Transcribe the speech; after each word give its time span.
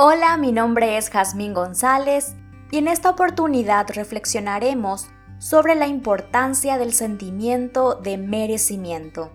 Hola, 0.00 0.36
mi 0.36 0.52
nombre 0.52 0.96
es 0.96 1.10
Jazmín 1.10 1.54
González 1.54 2.36
y 2.70 2.78
en 2.78 2.86
esta 2.86 3.10
oportunidad 3.10 3.88
reflexionaremos 3.90 5.08
sobre 5.40 5.74
la 5.74 5.88
importancia 5.88 6.78
del 6.78 6.92
sentimiento 6.92 7.96
de 7.96 8.16
merecimiento. 8.16 9.32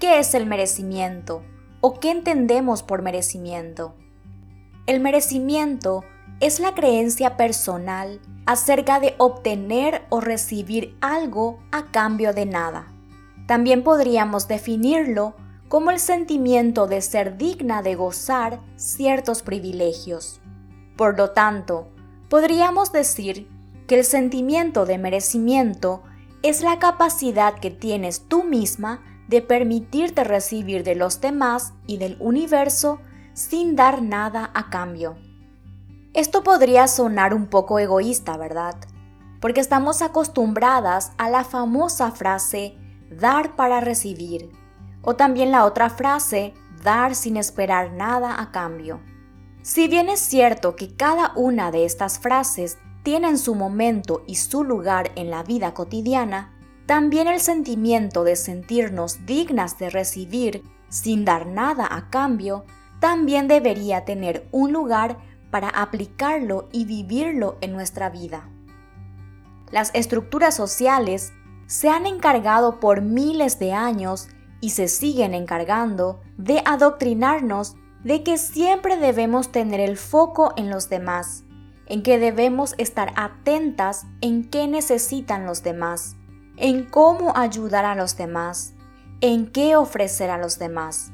¿Qué 0.00 0.18
es 0.18 0.34
el 0.34 0.44
merecimiento? 0.44 1.44
¿O 1.80 2.00
qué 2.00 2.10
entendemos 2.10 2.82
por 2.82 3.02
merecimiento? 3.02 3.94
El 4.86 4.98
merecimiento 4.98 6.02
es 6.40 6.58
la 6.58 6.74
creencia 6.74 7.36
personal 7.36 8.20
acerca 8.44 8.98
de 8.98 9.14
obtener 9.18 10.02
o 10.08 10.20
recibir 10.20 10.96
algo 11.00 11.60
a 11.70 11.92
cambio 11.92 12.32
de 12.32 12.46
nada. 12.46 12.88
También 13.46 13.84
podríamos 13.84 14.48
definirlo 14.48 15.36
como 15.68 15.90
el 15.90 15.98
sentimiento 15.98 16.86
de 16.86 17.00
ser 17.02 17.36
digna 17.36 17.82
de 17.82 17.94
gozar 17.94 18.60
ciertos 18.76 19.42
privilegios. 19.42 20.40
Por 20.96 21.16
lo 21.16 21.30
tanto, 21.30 21.88
podríamos 22.28 22.92
decir 22.92 23.48
que 23.86 23.98
el 23.98 24.04
sentimiento 24.04 24.86
de 24.86 24.98
merecimiento 24.98 26.02
es 26.42 26.62
la 26.62 26.78
capacidad 26.78 27.54
que 27.54 27.70
tienes 27.70 28.28
tú 28.28 28.44
misma 28.44 29.02
de 29.28 29.42
permitirte 29.42 30.22
recibir 30.22 30.84
de 30.84 30.94
los 30.94 31.20
demás 31.20 31.72
y 31.86 31.96
del 31.98 32.16
universo 32.20 33.00
sin 33.32 33.74
dar 33.74 34.02
nada 34.02 34.50
a 34.54 34.70
cambio. 34.70 35.16
Esto 36.14 36.42
podría 36.42 36.86
sonar 36.88 37.34
un 37.34 37.46
poco 37.46 37.78
egoísta, 37.78 38.36
¿verdad? 38.36 38.76
Porque 39.40 39.60
estamos 39.60 40.00
acostumbradas 40.00 41.12
a 41.18 41.28
la 41.28 41.44
famosa 41.44 42.12
frase 42.12 42.76
dar 43.10 43.56
para 43.56 43.80
recibir 43.80 44.50
o 45.06 45.14
también 45.14 45.52
la 45.52 45.64
otra 45.64 45.88
frase, 45.88 46.52
dar 46.82 47.14
sin 47.14 47.38
esperar 47.38 47.92
nada 47.92 48.42
a 48.42 48.50
cambio. 48.50 49.00
Si 49.62 49.88
bien 49.88 50.08
es 50.08 50.20
cierto 50.20 50.76
que 50.76 50.94
cada 50.94 51.32
una 51.36 51.70
de 51.70 51.86
estas 51.86 52.18
frases 52.18 52.76
tienen 53.04 53.38
su 53.38 53.54
momento 53.54 54.24
y 54.26 54.34
su 54.34 54.64
lugar 54.64 55.12
en 55.14 55.30
la 55.30 55.44
vida 55.44 55.74
cotidiana, 55.74 56.52
también 56.86 57.28
el 57.28 57.40
sentimiento 57.40 58.24
de 58.24 58.34
sentirnos 58.34 59.24
dignas 59.26 59.78
de 59.78 59.90
recibir 59.90 60.64
sin 60.88 61.24
dar 61.24 61.46
nada 61.46 61.88
a 61.88 62.10
cambio 62.10 62.64
también 62.98 63.46
debería 63.46 64.04
tener 64.04 64.48
un 64.50 64.72
lugar 64.72 65.18
para 65.50 65.68
aplicarlo 65.68 66.68
y 66.72 66.84
vivirlo 66.84 67.58
en 67.60 67.72
nuestra 67.72 68.10
vida. 68.10 68.48
Las 69.70 69.90
estructuras 69.94 70.54
sociales 70.54 71.32
se 71.66 71.88
han 71.88 72.06
encargado 72.06 72.80
por 72.80 73.02
miles 73.02 73.58
de 73.58 73.72
años 73.72 74.28
y 74.60 74.70
se 74.70 74.88
siguen 74.88 75.34
encargando 75.34 76.20
de 76.36 76.62
adoctrinarnos 76.64 77.76
de 78.04 78.22
que 78.22 78.38
siempre 78.38 78.96
debemos 78.96 79.50
tener 79.50 79.80
el 79.80 79.96
foco 79.96 80.52
en 80.56 80.70
los 80.70 80.88
demás, 80.88 81.44
en 81.86 82.02
que 82.02 82.18
debemos 82.18 82.74
estar 82.78 83.12
atentas 83.16 84.06
en 84.20 84.48
qué 84.48 84.68
necesitan 84.68 85.46
los 85.46 85.62
demás, 85.62 86.16
en 86.56 86.84
cómo 86.84 87.36
ayudar 87.36 87.84
a 87.84 87.94
los 87.94 88.16
demás, 88.16 88.74
en 89.20 89.50
qué 89.50 89.76
ofrecer 89.76 90.30
a 90.30 90.38
los 90.38 90.58
demás. 90.58 91.12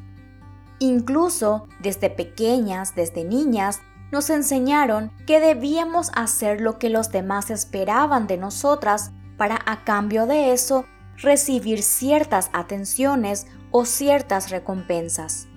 Incluso 0.79 1.69
desde 1.81 2.11
pequeñas, 2.11 2.95
desde 2.95 3.25
niñas, 3.25 3.81
nos 4.11 4.29
enseñaron 4.29 5.13
que 5.27 5.41
debíamos 5.41 6.11
hacer 6.15 6.61
lo 6.61 6.79
que 6.79 6.91
los 6.91 7.11
demás 7.11 7.51
esperaban 7.51 8.27
de 8.27 8.37
nosotras 8.37 9.13
para 9.39 9.59
a 9.65 9.85
cambio 9.85 10.27
de 10.27 10.53
eso 10.53 10.85
recibir 11.23 11.83
ciertas 11.83 12.51
atenciones 12.53 13.47
o 13.71 13.85
ciertas 13.85 14.51
recompensas. 14.51 15.49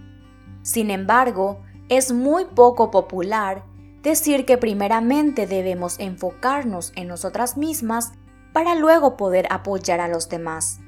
Sin 0.62 0.90
embargo, 0.90 1.62
es 1.90 2.12
muy 2.12 2.46
poco 2.46 2.90
popular 2.92 3.64
decir 4.02 4.46
que 4.46 4.58
primeramente 4.58 5.48
debemos 5.48 6.00
enfocarnos 6.00 6.94
en 6.96 7.08
nosotras 7.08 7.58
mismas 7.58 8.14
para 8.54 8.76
luego 8.76 9.18
poder 9.18 9.48
apoyar 9.50 10.00
a 10.00 10.08
los 10.08 10.30
demás. 10.30 10.80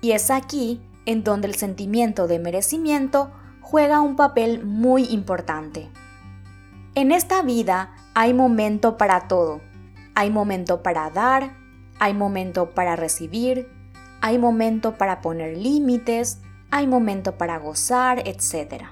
Y 0.00 0.12
es 0.12 0.30
aquí 0.30 0.80
en 1.04 1.24
donde 1.24 1.48
el 1.48 1.54
sentimiento 1.54 2.28
de 2.28 2.38
merecimiento 2.38 3.30
juega 3.60 4.00
un 4.00 4.16
papel 4.16 4.64
muy 4.64 5.04
importante. 5.06 5.90
En 6.94 7.12
esta 7.12 7.42
vida 7.42 7.94
hay 8.14 8.34
momento 8.34 8.96
para 8.96 9.28
todo. 9.28 9.60
Hay 10.14 10.30
momento 10.30 10.82
para 10.82 11.10
dar, 11.10 11.56
hay 11.98 12.14
momento 12.14 12.74
para 12.74 12.96
recibir, 12.96 13.68
hay 14.20 14.38
momento 14.38 14.96
para 14.96 15.20
poner 15.20 15.56
límites, 15.56 16.40
hay 16.70 16.86
momento 16.86 17.38
para 17.38 17.58
gozar, 17.58 18.22
etc. 18.26 18.84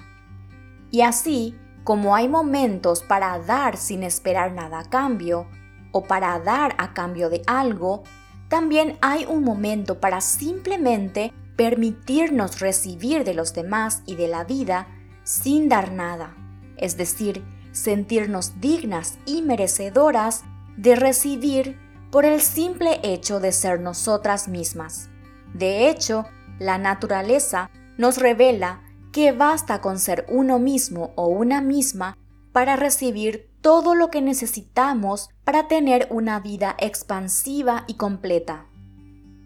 Y 0.90 1.02
así, 1.02 1.54
como 1.84 2.14
hay 2.14 2.28
momentos 2.28 3.02
para 3.02 3.38
dar 3.38 3.76
sin 3.76 4.02
esperar 4.02 4.52
nada 4.52 4.80
a 4.80 4.88
cambio, 4.90 5.46
o 5.92 6.04
para 6.04 6.38
dar 6.40 6.74
a 6.78 6.92
cambio 6.92 7.30
de 7.30 7.42
algo, 7.46 8.02
también 8.48 8.98
hay 9.00 9.24
un 9.24 9.42
momento 9.44 10.00
para 10.00 10.20
simplemente 10.20 11.32
permitirnos 11.56 12.60
recibir 12.60 13.24
de 13.24 13.34
los 13.34 13.54
demás 13.54 14.02
y 14.06 14.14
de 14.14 14.28
la 14.28 14.44
vida 14.44 14.88
sin 15.24 15.68
dar 15.68 15.92
nada, 15.92 16.36
es 16.76 16.96
decir, 16.96 17.44
sentirnos 17.72 18.60
dignas 18.60 19.18
y 19.26 19.42
merecedoras 19.42 20.44
de 20.76 20.96
recibir 20.96 21.78
por 22.10 22.24
el 22.24 22.40
simple 22.40 23.00
hecho 23.02 23.40
de 23.40 23.52
ser 23.52 23.80
nosotras 23.80 24.48
mismas. 24.48 25.08
De 25.54 25.88
hecho, 25.88 26.24
la 26.58 26.78
naturaleza 26.78 27.70
nos 27.98 28.18
revela 28.18 28.82
que 29.12 29.32
basta 29.32 29.80
con 29.80 29.98
ser 29.98 30.26
uno 30.28 30.58
mismo 30.58 31.12
o 31.16 31.28
una 31.28 31.60
misma 31.60 32.16
para 32.52 32.76
recibir 32.76 33.50
todo 33.60 33.94
lo 33.94 34.10
que 34.10 34.22
necesitamos 34.22 35.30
para 35.44 35.68
tener 35.68 36.06
una 36.10 36.40
vida 36.40 36.76
expansiva 36.78 37.84
y 37.86 37.94
completa. 37.94 38.66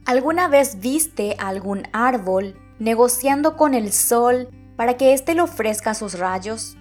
¿Alguna 0.07 0.49
vez 0.49 0.81
viste 0.81 1.37
a 1.39 1.49
algún 1.49 1.85
árbol 1.93 2.57
negociando 2.79 3.57
con 3.57 3.75
el 3.75 3.93
sol 3.93 4.49
para 4.77 4.97
que 4.97 5.13
éste 5.13 5.35
le 5.35 5.43
ofrezca 5.43 5.95
sus 5.95 6.19
rayos? 6.19 6.77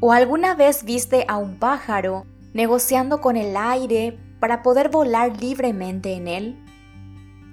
¿O 0.00 0.12
alguna 0.12 0.54
vez 0.54 0.84
viste 0.84 1.24
a 1.28 1.38
un 1.38 1.58
pájaro 1.58 2.26
negociando 2.52 3.20
con 3.20 3.36
el 3.36 3.56
aire 3.56 4.18
para 4.40 4.62
poder 4.62 4.90
volar 4.90 5.40
libremente 5.40 6.14
en 6.14 6.28
él? 6.28 6.64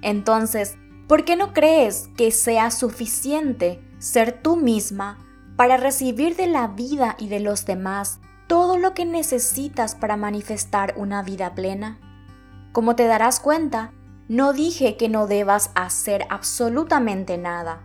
Entonces, 0.02 0.76
¿Por 1.06 1.26
qué 1.26 1.36
no 1.36 1.52
crees 1.52 2.08
que 2.16 2.30
sea 2.30 2.70
suficiente 2.70 3.82
ser 3.98 4.40
tú 4.40 4.56
misma 4.56 5.18
para 5.56 5.76
recibir 5.76 6.34
de 6.34 6.46
la 6.46 6.68
vida 6.68 7.14
y 7.18 7.28
de 7.28 7.40
los 7.40 7.66
demás 7.66 8.20
todo 8.46 8.78
lo 8.78 8.94
que 8.94 9.04
necesitas 9.04 9.94
para 9.94 10.16
manifestar 10.16 10.94
una 10.96 11.22
vida 11.22 11.54
plena? 11.54 12.00
Como 12.72 12.96
te 12.96 13.06
darás 13.06 13.38
cuenta, 13.38 13.92
no 14.28 14.54
dije 14.54 14.96
que 14.96 15.10
no 15.10 15.26
debas 15.26 15.70
hacer 15.74 16.26
absolutamente 16.30 17.36
nada, 17.36 17.84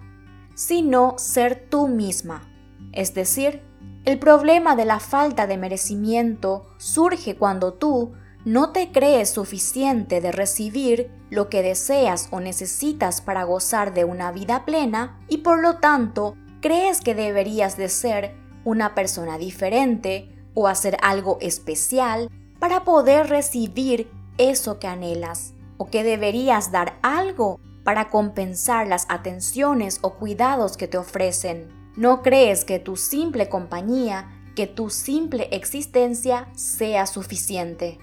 sino 0.55 1.15
ser 1.17 1.67
tú 1.69 1.89
misma. 1.89 2.49
Es 2.93 3.13
decir, 3.13 3.61
el 4.05 4.17
problema 4.17 4.77
de 4.77 4.85
la 4.85 5.01
falta 5.01 5.45
de 5.45 5.57
merecimiento 5.57 6.67
surge 6.77 7.35
cuando 7.35 7.73
tú 7.73 8.13
no 8.49 8.71
te 8.71 8.91
crees 8.91 9.29
suficiente 9.29 10.21
de 10.21 10.31
recibir 10.31 11.11
lo 11.29 11.49
que 11.49 11.61
deseas 11.61 12.29
o 12.31 12.39
necesitas 12.39 13.21
para 13.21 13.43
gozar 13.43 13.93
de 13.93 14.05
una 14.05 14.31
vida 14.31 14.65
plena 14.65 15.19
y 15.27 15.37
por 15.37 15.61
lo 15.61 15.75
tanto 15.75 16.35
crees 16.59 17.01
que 17.01 17.13
deberías 17.13 17.77
de 17.77 17.89
ser 17.89 18.35
una 18.65 18.95
persona 18.95 19.37
diferente 19.37 20.35
o 20.55 20.67
hacer 20.67 20.97
algo 21.03 21.37
especial 21.41 22.27
para 22.57 22.83
poder 22.83 23.29
recibir 23.29 24.09
eso 24.39 24.79
que 24.79 24.87
anhelas 24.87 25.53
o 25.77 25.91
que 25.91 26.03
deberías 26.03 26.71
dar 26.71 26.97
algo 27.03 27.59
para 27.83 28.09
compensar 28.09 28.87
las 28.87 29.05
atenciones 29.09 29.99
o 30.01 30.15
cuidados 30.15 30.75
que 30.75 30.87
te 30.87 30.97
ofrecen. 30.97 31.69
No 31.95 32.23
crees 32.23 32.65
que 32.65 32.79
tu 32.79 32.95
simple 32.95 33.47
compañía, 33.47 34.41
que 34.55 34.65
tu 34.65 34.89
simple 34.89 35.49
existencia 35.51 36.47
sea 36.55 37.05
suficiente. 37.05 37.99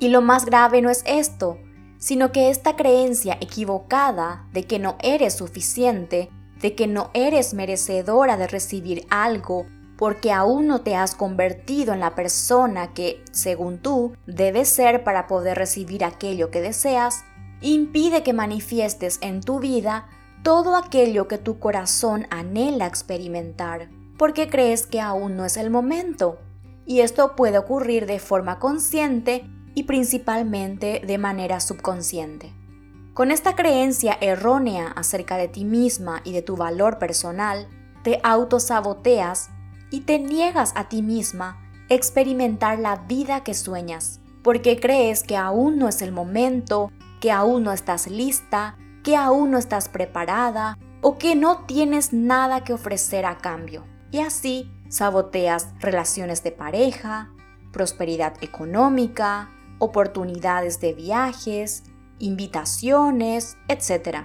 Y 0.00 0.08
lo 0.08 0.22
más 0.22 0.46
grave 0.46 0.80
no 0.80 0.88
es 0.88 1.02
esto, 1.06 1.58
sino 1.98 2.32
que 2.32 2.48
esta 2.48 2.74
creencia 2.74 3.36
equivocada 3.40 4.48
de 4.52 4.64
que 4.64 4.78
no 4.78 4.96
eres 5.02 5.34
suficiente, 5.34 6.30
de 6.60 6.74
que 6.74 6.86
no 6.86 7.10
eres 7.12 7.52
merecedora 7.52 8.38
de 8.38 8.46
recibir 8.46 9.06
algo, 9.10 9.66
porque 9.98 10.32
aún 10.32 10.66
no 10.66 10.80
te 10.80 10.96
has 10.96 11.14
convertido 11.14 11.92
en 11.92 12.00
la 12.00 12.14
persona 12.14 12.94
que, 12.94 13.22
según 13.32 13.78
tú, 13.82 14.14
debes 14.26 14.70
ser 14.70 15.04
para 15.04 15.26
poder 15.26 15.58
recibir 15.58 16.02
aquello 16.02 16.50
que 16.50 16.62
deseas, 16.62 17.22
impide 17.60 18.22
que 18.22 18.32
manifiestes 18.32 19.18
en 19.20 19.42
tu 19.42 19.60
vida 19.60 20.08
todo 20.42 20.76
aquello 20.76 21.28
que 21.28 21.36
tu 21.36 21.58
corazón 21.58 22.26
anhela 22.30 22.86
experimentar, 22.86 23.90
porque 24.16 24.48
crees 24.48 24.86
que 24.86 25.02
aún 25.02 25.36
no 25.36 25.44
es 25.44 25.58
el 25.58 25.68
momento. 25.68 26.38
Y 26.86 27.00
esto 27.00 27.36
puede 27.36 27.58
ocurrir 27.58 28.06
de 28.06 28.18
forma 28.18 28.58
consciente 28.58 29.44
y 29.74 29.84
principalmente 29.84 31.02
de 31.06 31.18
manera 31.18 31.60
subconsciente. 31.60 32.52
Con 33.14 33.30
esta 33.30 33.54
creencia 33.54 34.16
errónea 34.20 34.88
acerca 34.88 35.36
de 35.36 35.48
ti 35.48 35.64
misma 35.64 36.22
y 36.24 36.32
de 36.32 36.42
tu 36.42 36.56
valor 36.56 36.98
personal, 36.98 37.68
te 38.02 38.20
autosaboteas 38.22 39.50
y 39.90 40.00
te 40.02 40.18
niegas 40.18 40.72
a 40.76 40.88
ti 40.88 41.02
misma 41.02 41.60
experimentar 41.88 42.78
la 42.78 42.96
vida 42.96 43.42
que 43.42 43.52
sueñas, 43.52 44.20
porque 44.42 44.78
crees 44.78 45.22
que 45.22 45.36
aún 45.36 45.78
no 45.78 45.88
es 45.88 46.02
el 46.02 46.12
momento, 46.12 46.90
que 47.20 47.32
aún 47.32 47.64
no 47.64 47.72
estás 47.72 48.06
lista, 48.08 48.76
que 49.02 49.16
aún 49.16 49.50
no 49.50 49.58
estás 49.58 49.88
preparada 49.88 50.78
o 51.02 51.18
que 51.18 51.34
no 51.34 51.64
tienes 51.66 52.12
nada 52.12 52.62
que 52.64 52.72
ofrecer 52.72 53.26
a 53.26 53.38
cambio. 53.38 53.84
Y 54.10 54.20
así 54.20 54.70
saboteas 54.88 55.68
relaciones 55.80 56.42
de 56.42 56.52
pareja, 56.52 57.30
prosperidad 57.72 58.34
económica, 58.40 59.50
oportunidades 59.80 60.78
de 60.80 60.92
viajes, 60.92 61.82
invitaciones, 62.20 63.56
etc. 63.66 64.18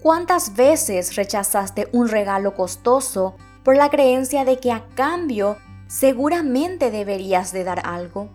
¿Cuántas 0.00 0.54
veces 0.54 1.16
rechazaste 1.16 1.88
un 1.92 2.08
regalo 2.08 2.54
costoso 2.54 3.34
por 3.64 3.76
la 3.76 3.90
creencia 3.90 4.44
de 4.44 4.60
que 4.60 4.70
a 4.70 4.86
cambio 4.94 5.56
seguramente 5.88 6.92
deberías 6.92 7.52
de 7.52 7.64
dar 7.64 7.82
algo? 7.84 8.30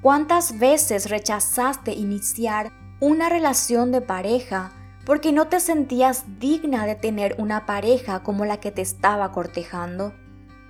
¿Cuántas 0.00 0.60
veces 0.60 1.10
rechazaste 1.10 1.92
iniciar 1.92 2.70
una 3.00 3.28
relación 3.28 3.90
de 3.90 4.00
pareja 4.00 4.70
porque 5.04 5.32
no 5.32 5.48
te 5.48 5.58
sentías 5.58 6.24
digna 6.38 6.86
de 6.86 6.94
tener 6.94 7.34
una 7.38 7.66
pareja 7.66 8.22
como 8.22 8.44
la 8.44 8.58
que 8.60 8.70
te 8.70 8.82
estaba 8.82 9.32
cortejando? 9.32 10.12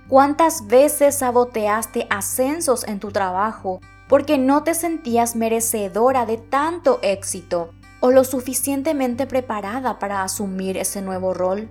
¿Cuántas 0.07 0.65
veces 0.65 1.19
saboteaste 1.19 2.07
ascensos 2.09 2.87
en 2.87 2.99
tu 2.99 3.11
trabajo 3.11 3.81
porque 4.09 4.39
no 4.39 4.63
te 4.63 4.73
sentías 4.73 5.37
merecedora 5.37 6.25
de 6.25 6.37
tanto 6.37 6.99
éxito 7.03 7.71
o 8.01 8.11
lo 8.11 8.23
suficientemente 8.23 9.27
preparada 9.27 9.99
para 9.99 10.23
asumir 10.23 10.77
ese 10.77 11.01
nuevo 11.01 11.33
rol? 11.33 11.69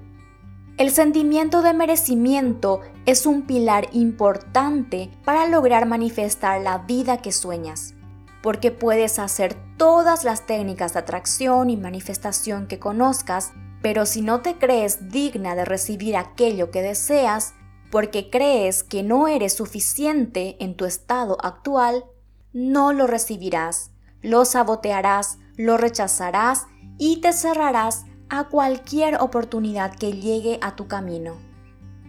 El 0.78 0.92
sentimiento 0.92 1.60
de 1.60 1.74
merecimiento 1.74 2.80
es 3.04 3.26
un 3.26 3.42
pilar 3.42 3.88
importante 3.92 5.10
para 5.24 5.48
lograr 5.48 5.86
manifestar 5.86 6.60
la 6.60 6.78
vida 6.78 7.16
que 7.16 7.32
sueñas, 7.32 7.94
porque 8.40 8.70
puedes 8.70 9.18
hacer 9.18 9.56
todas 9.76 10.22
las 10.22 10.46
técnicas 10.46 10.92
de 10.92 11.00
atracción 11.00 11.68
y 11.68 11.76
manifestación 11.76 12.68
que 12.68 12.78
conozcas, 12.78 13.50
pero 13.82 14.06
si 14.06 14.22
no 14.22 14.40
te 14.40 14.54
crees 14.58 15.08
digna 15.08 15.56
de 15.56 15.64
recibir 15.64 16.16
aquello 16.16 16.70
que 16.70 16.82
deseas, 16.82 17.54
porque 17.90 18.30
crees 18.30 18.84
que 18.84 19.02
no 19.02 19.26
eres 19.26 19.54
suficiente 19.54 20.56
en 20.60 20.76
tu 20.76 20.84
estado 20.84 21.38
actual, 21.42 22.04
no 22.52 22.92
lo 22.92 23.06
recibirás, 23.06 23.90
lo 24.22 24.44
sabotearás, 24.44 25.38
lo 25.56 25.76
rechazarás 25.76 26.66
y 26.98 27.20
te 27.20 27.32
cerrarás 27.32 28.04
a 28.28 28.44
cualquier 28.44 29.16
oportunidad 29.20 29.94
que 29.94 30.12
llegue 30.12 30.58
a 30.62 30.76
tu 30.76 30.86
camino. 30.86 31.36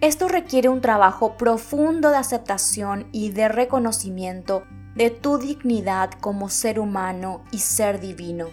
Esto 0.01 0.27
requiere 0.27 0.69
un 0.69 0.81
trabajo 0.81 1.35
profundo 1.37 2.09
de 2.09 2.17
aceptación 2.17 3.07
y 3.11 3.31
de 3.31 3.49
reconocimiento 3.49 4.63
de 4.95 5.09
tu 5.09 5.37
dignidad 5.37 6.11
como 6.11 6.49
ser 6.49 6.79
humano 6.79 7.43
y 7.51 7.59
ser 7.59 7.99
divino. 7.99 8.47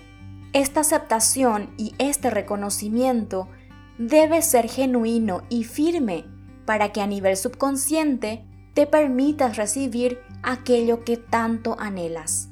Esta 0.52 0.80
aceptación 0.80 1.72
y 1.76 1.94
este 1.98 2.30
reconocimiento 2.30 3.48
debe 3.98 4.42
ser 4.42 4.68
genuino 4.68 5.42
y 5.48 5.64
firme 5.64 6.24
para 6.64 6.92
que 6.92 7.00
a 7.00 7.06
nivel 7.06 7.36
subconsciente 7.36 8.44
te 8.74 8.86
permitas 8.86 9.56
recibir 9.56 10.20
aquello 10.42 11.04
que 11.04 11.16
tanto 11.16 11.76
anhelas. 11.78 12.48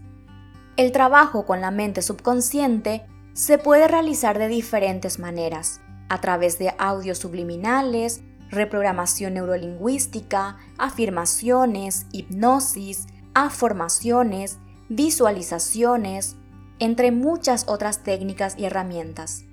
El 0.77 0.93
trabajo 0.93 1.47
con 1.47 1.61
la 1.61 1.71
mente 1.71 2.03
subconsciente 2.03 3.07
se 3.33 3.59
puede 3.59 3.89
realizar 3.89 4.39
de 4.39 4.49
diferentes 4.49 5.19
maneras, 5.19 5.81
a 6.09 6.21
través 6.21 6.59
de 6.59 6.75
audios 6.79 7.19
subliminales, 7.19 8.23
reprogramación 8.51 9.35
neurolingüística, 9.35 10.57
afirmaciones, 10.79 12.07
hipnosis, 12.13 13.07
afirmaciones, 13.35 14.59
visualizaciones, 14.89 16.37
entre 16.79 17.13
muchas 17.13 17.67
otras 17.69 18.03
técnicas 18.03 18.57
y 18.59 18.65
herramientas. 18.65 19.45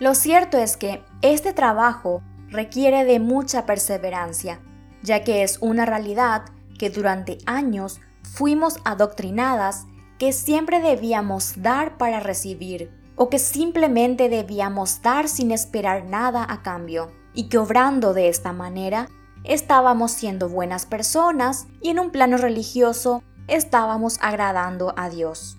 Lo 0.00 0.14
cierto 0.14 0.58
es 0.58 0.76
que 0.76 1.02
este 1.22 1.52
trabajo 1.52 2.22
requiere 2.48 3.04
de 3.04 3.20
mucha 3.20 3.66
perseverancia, 3.66 4.60
ya 5.02 5.24
que 5.24 5.42
es 5.42 5.58
una 5.60 5.86
realidad 5.86 6.44
que 6.78 6.90
durante 6.90 7.38
años 7.46 8.00
fuimos 8.22 8.78
adoctrinadas 8.84 9.86
que 10.18 10.32
siempre 10.32 10.80
debíamos 10.80 11.62
dar 11.62 11.96
para 11.98 12.20
recibir, 12.20 12.90
o 13.16 13.28
que 13.28 13.38
simplemente 13.38 14.28
debíamos 14.28 15.02
dar 15.02 15.28
sin 15.28 15.50
esperar 15.50 16.04
nada 16.04 16.46
a 16.48 16.62
cambio, 16.62 17.12
y 17.34 17.48
que 17.48 17.58
obrando 17.58 18.14
de 18.14 18.28
esta 18.28 18.52
manera 18.52 19.08
estábamos 19.44 20.12
siendo 20.12 20.48
buenas 20.48 20.86
personas 20.86 21.66
y 21.80 21.90
en 21.90 22.00
un 22.00 22.10
plano 22.10 22.36
religioso 22.36 23.22
estábamos 23.46 24.18
agradando 24.20 24.94
a 24.96 25.08
Dios. 25.08 25.58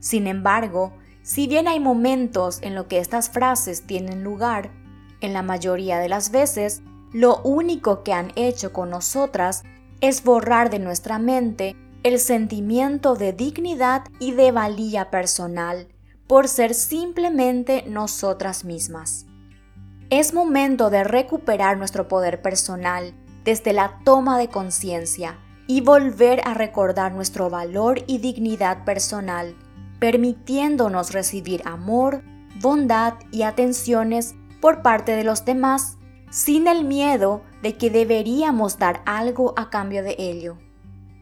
Sin 0.00 0.26
embargo, 0.26 0.92
si 1.22 1.46
bien 1.46 1.68
hay 1.68 1.80
momentos 1.80 2.60
en 2.62 2.74
los 2.74 2.86
que 2.86 2.98
estas 2.98 3.30
frases 3.30 3.86
tienen 3.86 4.24
lugar, 4.24 4.70
en 5.20 5.32
la 5.32 5.42
mayoría 5.42 5.98
de 5.98 6.08
las 6.08 6.30
veces, 6.30 6.82
lo 7.12 7.40
único 7.42 8.02
que 8.02 8.12
han 8.12 8.32
hecho 8.36 8.72
con 8.72 8.90
nosotras 8.90 9.64
es 10.00 10.24
borrar 10.24 10.70
de 10.70 10.78
nuestra 10.78 11.18
mente 11.18 11.76
el 12.02 12.18
sentimiento 12.18 13.14
de 13.14 13.32
dignidad 13.32 14.04
y 14.18 14.32
de 14.32 14.52
valía 14.52 15.10
personal 15.10 15.88
por 16.26 16.48
ser 16.48 16.74
simplemente 16.74 17.84
nosotras 17.86 18.64
mismas. 18.64 19.26
Es 20.08 20.32
momento 20.32 20.90
de 20.90 21.04
recuperar 21.04 21.76
nuestro 21.76 22.08
poder 22.08 22.40
personal 22.40 23.14
desde 23.44 23.72
la 23.72 24.00
toma 24.04 24.38
de 24.38 24.48
conciencia 24.48 25.38
y 25.66 25.82
volver 25.82 26.40
a 26.44 26.54
recordar 26.54 27.12
nuestro 27.12 27.50
valor 27.50 28.02
y 28.06 28.18
dignidad 28.18 28.84
personal, 28.84 29.54
permitiéndonos 29.98 31.12
recibir 31.12 31.62
amor, 31.64 32.22
bondad 32.60 33.14
y 33.30 33.42
atenciones 33.42 34.34
por 34.60 34.82
parte 34.82 35.12
de 35.12 35.24
los 35.24 35.44
demás, 35.44 35.96
sin 36.30 36.66
el 36.68 36.84
miedo 36.84 37.42
de 37.62 37.76
que 37.76 37.90
deberíamos 37.90 38.78
dar 38.78 39.02
algo 39.04 39.54
a 39.56 39.70
cambio 39.70 40.02
de 40.02 40.16
ello. 40.18 40.56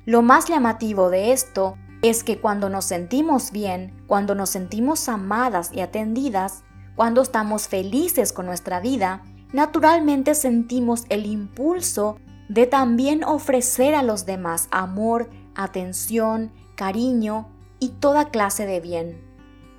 Lo 0.05 0.23
más 0.23 0.47
llamativo 0.47 1.11
de 1.11 1.33
esto 1.33 1.77
es 2.03 2.23
que 2.23 2.39
cuando 2.39 2.69
nos 2.69 2.85
sentimos 2.85 3.51
bien, 3.51 4.05
cuando 4.07 4.35
nos 4.35 4.51
sentimos 4.51 5.09
amadas 5.09 5.71
y 5.73 5.81
atendidas, 5.81 6.63
cuando 6.95 7.23
estamos 7.23 7.69
felices 7.69 8.33
con 8.33 8.47
nuestra 8.47 8.81
vida, 8.81 9.23
naturalmente 9.53 10.35
sentimos 10.35 11.05
el 11.09 11.27
impulso 11.27 12.19
de 12.49 12.67
también 12.67 13.25
ofrecer 13.25 13.95
a 13.95 14.03
los 14.03 14.27
demás 14.27 14.69
amor, 14.71 15.29
atención, 15.55 16.53
cariño 16.77 17.49
y 17.81 17.89
toda 17.91 18.31
clase 18.31 18.67
de 18.67 18.81
bien 18.81 19.29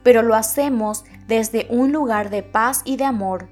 pero 0.03 0.21
lo 0.21 0.36
hacemos 0.36 1.05
desde 1.27 1.67
un 1.69 1.91
lugar 1.91 2.29
de 2.29 2.43
paz 2.43 2.81
y 2.86 2.98
de 2.98 3.05
amor, 3.05 3.50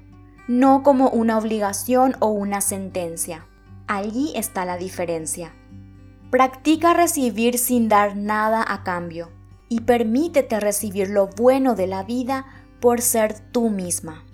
no 0.48 0.82
como 0.82 1.10
una 1.10 1.36
obligación 1.36 2.16
o 2.20 2.28
una 2.28 2.62
sentencia. 2.62 3.46
Allí 3.86 4.32
está 4.34 4.64
la 4.64 4.78
diferencia. 4.78 5.54
Practica 6.30 6.94
recibir 6.94 7.58
sin 7.58 7.88
dar 7.88 8.16
nada 8.16 8.64
a 8.66 8.82
cambio 8.82 9.30
y 9.68 9.82
permítete 9.82 10.58
recibir 10.58 11.10
lo 11.10 11.28
bueno 11.28 11.74
de 11.74 11.86
la 11.86 12.02
vida 12.02 12.46
por 12.80 13.02
ser 13.02 13.38
tú 13.52 13.68
misma. 13.68 14.24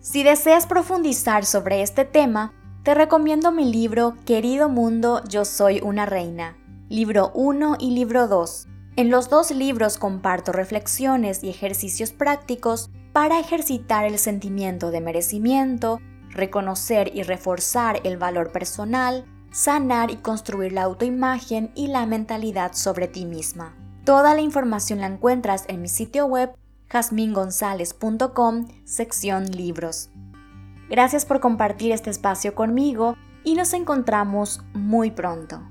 Si 0.00 0.22
deseas 0.22 0.66
profundizar 0.66 1.46
sobre 1.46 1.80
este 1.80 2.04
tema, 2.04 2.52
te 2.82 2.94
recomiendo 2.94 3.50
mi 3.50 3.64
libro 3.70 4.16
Querido 4.26 4.68
Mundo, 4.68 5.22
Yo 5.26 5.46
Soy 5.46 5.80
una 5.82 6.04
Reina, 6.04 6.58
libro 6.90 7.32
1 7.34 7.78
y 7.80 7.92
libro 7.92 8.28
2 8.28 8.68
en 8.96 9.10
los 9.10 9.28
dos 9.28 9.50
libros 9.50 9.98
comparto 9.98 10.52
reflexiones 10.52 11.42
y 11.42 11.50
ejercicios 11.50 12.12
prácticos 12.12 12.90
para 13.12 13.40
ejercitar 13.40 14.04
el 14.04 14.18
sentimiento 14.18 14.90
de 14.90 15.00
merecimiento, 15.00 16.00
reconocer 16.30 17.10
y 17.14 17.22
reforzar 17.22 18.00
el 18.04 18.16
valor 18.16 18.52
personal, 18.52 19.24
sanar 19.50 20.10
y 20.10 20.16
construir 20.16 20.72
la 20.72 20.82
autoimagen 20.82 21.72
y 21.74 21.88
la 21.88 22.06
mentalidad 22.06 22.72
sobre 22.74 23.08
ti 23.08 23.24
misma. 23.24 23.74
Toda 24.04 24.34
la 24.34 24.42
información 24.42 25.00
la 25.00 25.06
encuentras 25.06 25.64
en 25.68 25.80
mi 25.80 25.88
sitio 25.88 26.26
web 26.26 26.52
jasmingonzalez.com, 26.88 28.68
sección 28.84 29.50
libros. 29.50 30.10
Gracias 30.88 31.24
por 31.24 31.40
compartir 31.40 31.92
este 31.92 32.10
espacio 32.10 32.54
conmigo 32.54 33.16
y 33.42 33.54
nos 33.54 33.72
encontramos 33.72 34.60
muy 34.72 35.10
pronto. 35.10 35.62